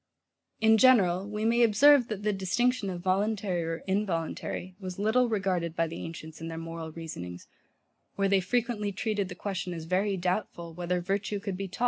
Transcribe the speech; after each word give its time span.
In 0.59 0.79
general, 0.79 1.29
we 1.29 1.45
may 1.45 1.61
observe, 1.61 2.07
that 2.07 2.23
the 2.23 2.33
distinction 2.33 2.89
of 2.89 3.03
voluntary 3.03 3.63
or 3.63 3.83
involuntary 3.85 4.73
was 4.79 4.97
little 4.97 5.29
regarded 5.29 5.75
by 5.75 5.85
the 5.85 6.01
ancients 6.03 6.41
in 6.41 6.47
their 6.47 6.57
moral 6.57 6.91
reasonings; 6.91 7.47
where 8.15 8.27
they 8.27 8.41
frequently 8.41 8.91
treated 8.91 9.29
the 9.29 9.35
question 9.35 9.75
as 9.75 9.83
very 9.85 10.17
doubtful, 10.17 10.73
WHETHER 10.73 11.01
VIRTUE 11.01 11.39
COULD 11.41 11.55
BE 11.55 11.67
TAUGHT 11.67 11.67
OR 11.67 11.71
NOT 11.71 11.75
[Vid. 11.75 11.79